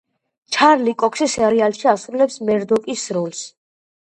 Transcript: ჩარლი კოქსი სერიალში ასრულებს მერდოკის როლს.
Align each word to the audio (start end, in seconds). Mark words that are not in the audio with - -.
ჩარლი 0.55 0.93
კოქსი 1.03 1.27
სერიალში 1.33 1.91
ასრულებს 1.93 2.41
მერდოკის 2.49 3.05
როლს. 3.19 3.45